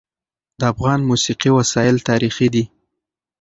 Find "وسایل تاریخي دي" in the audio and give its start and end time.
1.57-2.63